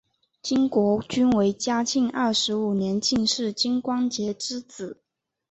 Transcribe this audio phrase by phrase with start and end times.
[0.41, 4.99] 金国均为嘉庆二十五年进士金光杰之子。